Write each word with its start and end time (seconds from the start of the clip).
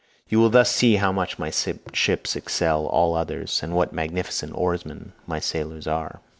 You 0.29 0.39
will 0.39 0.49
thus 0.49 0.71
see 0.73 0.95
how 0.95 1.11
much 1.11 1.37
my 1.37 1.51
ships 1.51 2.35
excel 2.35 2.87
all 2.87 3.13
others, 3.13 3.61
and 3.61 3.75
what 3.75 3.93
magnificent 3.93 4.51
oarsmen 4.55 5.13
my 5.27 5.39
sailors 5.39 5.85
are." 5.85 6.21